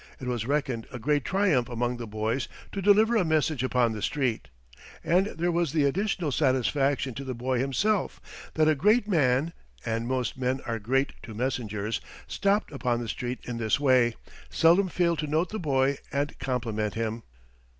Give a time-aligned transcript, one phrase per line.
[0.19, 4.01] It was reckoned a great triumph among the boys to deliver a message upon the
[4.01, 4.47] street.
[5.03, 8.19] And there was the additional satisfaction to the boy himself,
[8.55, 9.53] that a great man
[9.85, 14.15] (and most men are great to messengers), stopped upon the street in this way,
[14.49, 17.21] seldom failed to note the boy and compliment him.